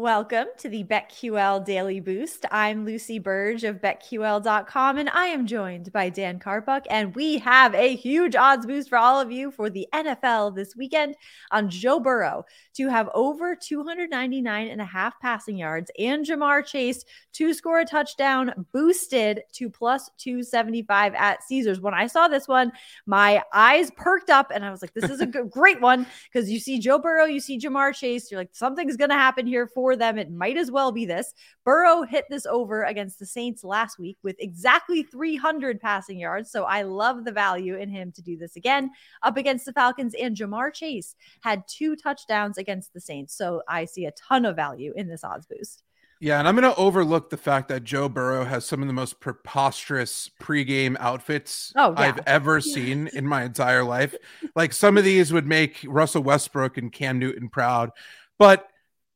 [0.00, 2.46] Welcome to the BetQL Daily Boost.
[2.50, 6.86] I'm Lucy Burge of BetQL.com, and I am joined by Dan Karpuk.
[6.88, 10.74] And we have a huge odds boost for all of you for the NFL this
[10.74, 11.16] weekend
[11.50, 17.04] on Joe Burrow to have over 299 and a half passing yards and Ja'Marr Chase
[17.34, 21.78] to score a touchdown, boosted to plus 275 at Caesars.
[21.78, 22.72] When I saw this one,
[23.04, 26.58] my eyes perked up, and I was like, this is a great one because you
[26.58, 29.89] see Joe Burrow, you see Ja'Marr Chase, you're like, something's going to happen here for
[29.90, 30.18] for them.
[30.18, 31.34] It might as well be this.
[31.64, 36.52] Burrow hit this over against the Saints last week with exactly 300 passing yards.
[36.52, 38.90] So I love the value in him to do this again
[39.24, 40.14] up against the Falcons.
[40.14, 43.36] And Ja'Marr Chase had two touchdowns against the Saints.
[43.36, 45.82] So I see a ton of value in this odds boost.
[46.20, 48.92] Yeah, and I'm going to overlook the fact that Joe Burrow has some of the
[48.92, 52.00] most preposterous pregame outfits oh, yeah.
[52.00, 54.14] I've ever seen in my entire life.
[54.54, 57.90] Like some of these would make Russell Westbrook and Cam Newton proud,
[58.38, 58.69] but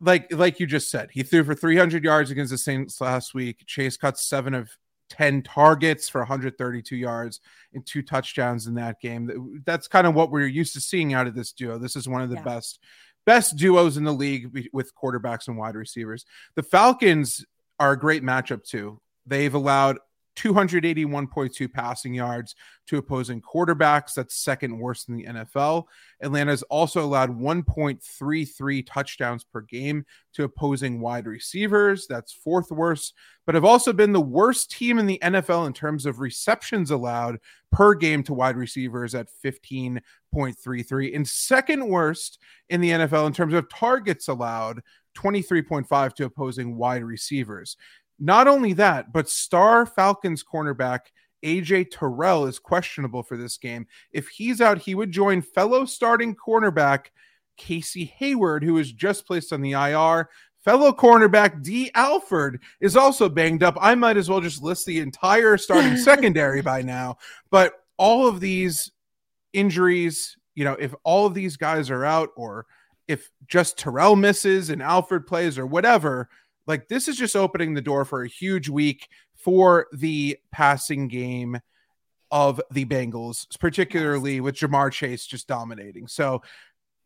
[0.04, 3.64] like like you just said, he threw for 300 yards against the Saints last week.
[3.66, 4.70] Chase caught seven of
[5.11, 7.41] 10 targets for 132 yards
[7.72, 9.62] and two touchdowns in that game.
[9.64, 11.78] That's kind of what we're used to seeing out of this duo.
[11.78, 12.42] This is one of the yeah.
[12.42, 12.80] best
[13.27, 16.27] best duos in the league with quarterbacks and wide receivers.
[16.56, 17.44] The Falcons
[17.78, 19.00] are a great matchup too.
[19.27, 19.98] They've allowed
[20.36, 22.54] 281.2 passing yards
[22.86, 24.14] to opposing quarterbacks.
[24.14, 25.84] That's second worst in the NFL.
[26.22, 32.06] Atlanta's also allowed 1.33 touchdowns per game to opposing wide receivers.
[32.06, 33.14] That's fourth worst,
[33.46, 37.38] but have also been the worst team in the NFL in terms of receptions allowed
[37.72, 43.55] per game to wide receivers at 15.33 and second worst in the NFL in terms
[43.55, 44.80] of targets allowed
[45.16, 47.77] 23.5 to opposing wide receivers.
[48.19, 51.01] Not only that, but star Falcons cornerback
[51.45, 53.87] AJ Terrell is questionable for this game.
[54.12, 57.07] If he's out, he would join fellow starting cornerback
[57.57, 60.29] Casey Hayward, who was just placed on the IR.
[60.65, 63.77] Fellow cornerback Dee Alford is also banged up.
[63.81, 67.19] I might as well just list the entire starting secondary by now.
[67.51, 68.91] But all of these
[69.53, 72.64] injuries, you know, if all of these guys are out, or
[73.07, 76.30] if just Terrell misses and Alford plays, or whatever,
[76.67, 81.58] like this is just opening the door for a huge week for the passing game
[82.30, 86.08] of the Bengals, particularly with Ja'Marr Chase just dominating.
[86.08, 86.42] So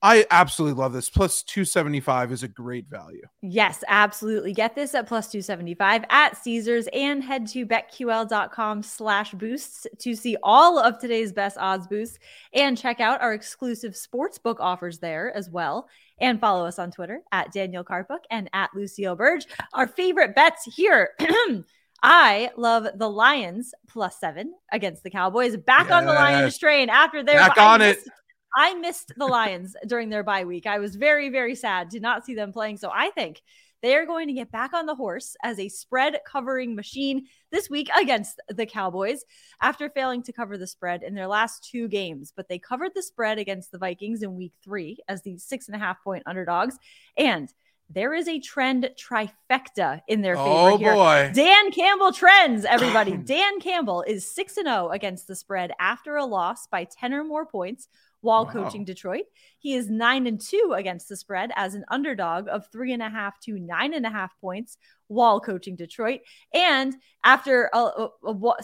[0.00, 1.10] I absolutely love this.
[1.10, 3.22] Plus 275 is a great value.
[3.42, 4.52] Yes, absolutely.
[4.52, 10.36] Get this at plus 275 at Caesars and head to betql.com slash boosts to see
[10.42, 12.18] all of today's best odds boosts
[12.52, 15.88] and check out our exclusive sports book offers there as well
[16.20, 19.46] and follow us on Twitter at Daniel Karpuk and at Lucille Burge.
[19.72, 21.10] Our favorite bets here.
[22.02, 25.56] I love the Lions plus seven against the Cowboys.
[25.56, 25.94] Back yes.
[25.94, 27.98] on the Lions train after their back on it.
[28.54, 30.66] I missed the Lions during their bye week.
[30.66, 32.78] I was very, very sad to not see them playing.
[32.78, 33.42] So I think
[33.82, 37.70] they are going to get back on the horse as a spread covering machine this
[37.70, 39.24] week against the Cowboys
[39.62, 42.32] after failing to cover the spread in their last two games.
[42.34, 45.76] But they covered the spread against the Vikings in week three as the six and
[45.76, 46.76] a half point underdogs.
[47.16, 47.52] And
[47.90, 50.94] there is a trend trifecta in their favor oh, here.
[50.94, 51.30] Boy.
[51.32, 53.16] Dan Campbell trends, everybody.
[53.24, 57.24] Dan Campbell is 6 and 0 against the spread after a loss by 10 or
[57.24, 57.88] more points
[58.20, 58.52] while wow.
[58.52, 59.24] coaching Detroit.
[59.58, 63.08] He is nine and two against the spread as an underdog of three and a
[63.08, 64.76] half to nine and a half points
[65.08, 66.20] while coaching Detroit.
[66.52, 68.56] And after a, a, a,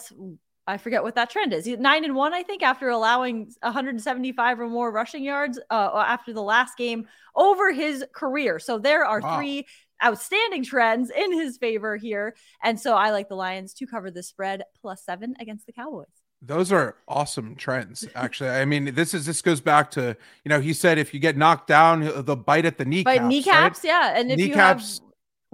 [0.67, 1.67] I forget what that trend is.
[1.67, 6.41] Nine and one, I think, after allowing 175 or more rushing yards uh, after the
[6.41, 8.57] last game over his career.
[8.57, 9.37] So there are wow.
[9.37, 9.67] three
[10.03, 12.35] outstanding trends in his favor here.
[12.63, 16.24] And so I like the Lions to cover the spread plus seven against the Cowboys.
[16.45, 18.49] Those are awesome trends, actually.
[18.49, 21.37] I mean, this is this goes back to you know he said if you get
[21.37, 23.17] knocked down, the bite at the kneecaps.
[23.17, 23.85] But kneecaps, right?
[23.85, 25.05] yeah, and if kneecaps, you have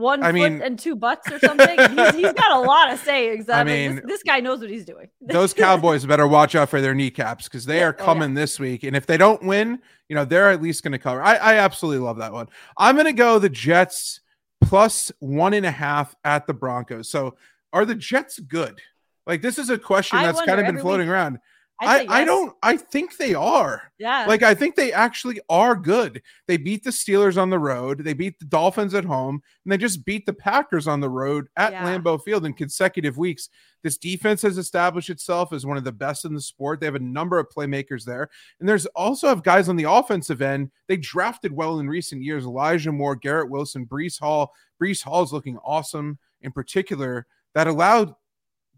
[0.01, 2.99] one I foot mean, and two butts or something, he's, he's got a lot of
[2.99, 3.47] sayings.
[3.49, 5.09] I, I mean, this, this, guy knows what he's doing.
[5.21, 8.35] those Cowboys better watch out for their kneecaps because they are coming oh, yeah.
[8.35, 11.21] this week, and if they don't win, you know they're at least going to cover.
[11.21, 12.47] I, I absolutely love that one.
[12.77, 14.19] I'm going to go the Jets
[14.61, 17.09] plus one and a half at the Broncos.
[17.09, 17.35] So,
[17.71, 18.81] are the Jets good?
[19.27, 21.13] Like this is a question I that's kind of been floating week.
[21.13, 21.39] around.
[21.81, 22.11] I, yes.
[22.11, 23.91] I don't I think they are.
[23.97, 24.25] Yeah.
[24.27, 26.21] Like I think they actually are good.
[26.47, 29.77] They beat the Steelers on the road, they beat the Dolphins at home, and they
[29.77, 31.83] just beat the Packers on the road at yeah.
[31.83, 33.49] Lambeau Field in consecutive weeks.
[33.83, 36.79] This defense has established itself as one of the best in the sport.
[36.79, 38.29] They have a number of playmakers there.
[38.59, 40.69] And there's also have guys on the offensive end.
[40.87, 42.45] They drafted well in recent years.
[42.45, 44.53] Elijah Moore, Garrett Wilson, Breece Hall.
[44.79, 47.25] Breece Hall is looking awesome in particular.
[47.55, 48.13] That allowed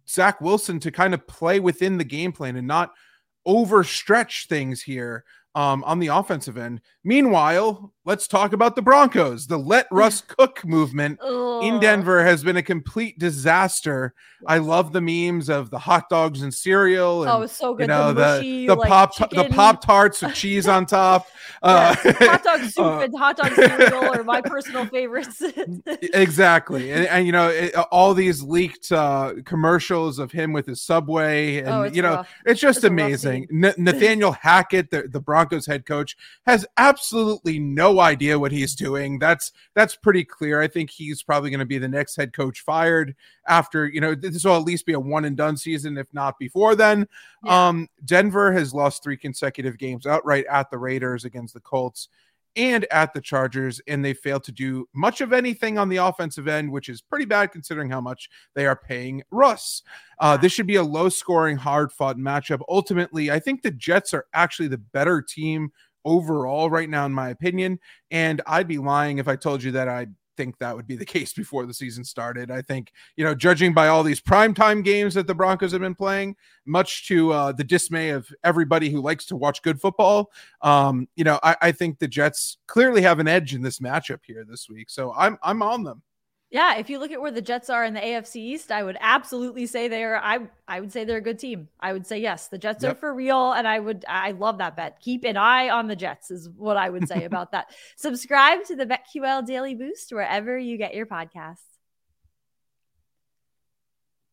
[0.08, 2.92] Zach Wilson to kind of play within the game plan and not
[3.48, 5.24] overstretch things here
[5.56, 6.82] um, on the offensive end.
[7.04, 9.48] Meanwhile, let's talk about the Broncos.
[9.48, 11.20] The let Russ cook movement
[11.64, 14.14] in Denver has been a complete disaster.
[14.46, 17.24] I love the memes of the hot dogs and cereal.
[17.24, 17.84] And, oh, so good.
[17.84, 19.38] You know, the mushy, the, the like, pop chicken.
[19.38, 21.28] the pop tarts with cheese on top.
[21.62, 25.42] Uh, hot dog soup uh, and hot dog cereal are my personal favorites.
[26.14, 30.82] exactly, and, and, you know it, all these leaked uh, commercials of him with his
[30.82, 32.30] Subway, and oh, you know rough.
[32.46, 33.48] it's just it's amazing.
[33.50, 39.20] N- Nathaniel Hackett, the, the Broncos head coach, has absolutely no idea what he's doing.
[39.20, 40.62] That's that's pretty clear.
[40.62, 43.16] I think he's probably going to be the next head coach fired
[43.48, 46.40] after you know this will at least be a one and done season, if not
[46.40, 47.08] before then.
[47.44, 47.68] Yeah.
[47.68, 52.10] Um, Denver has lost three consecutive games outright at the Raiders against the Colts
[52.56, 56.48] and at the Chargers, and they failed to do much of anything on the offensive
[56.48, 59.82] end, which is pretty bad considering how much they are paying Russ.
[60.20, 62.62] Uh, this should be a low scoring, hard fought matchup.
[62.70, 65.72] Ultimately, I think the Jets are actually the better team
[66.06, 67.80] overall right now, in my opinion.
[68.12, 70.08] And I'd be lying if I told you that I
[70.38, 72.52] think that would be the case before the season started.
[72.52, 75.96] I think, you know, judging by all these primetime games that the Broncos have been
[75.96, 76.36] playing,
[76.66, 80.32] much to uh, the dismay of everybody who likes to watch good football,
[80.62, 84.20] um, you know, I, I think the Jets clearly have an edge in this matchup
[84.26, 84.90] here this week.
[84.90, 86.02] So I'm I'm on them.
[86.54, 88.96] Yeah, if you look at where the Jets are in the AFC East, I would
[89.02, 90.18] absolutely say they are.
[90.18, 91.68] I I would say they're a good team.
[91.80, 92.92] I would say yes, the Jets yep.
[92.92, 95.00] are for real, and I would I love that bet.
[95.00, 97.74] Keep an eye on the Jets is what I would say about that.
[97.96, 101.73] Subscribe to the BetQL Daily Boost wherever you get your podcasts.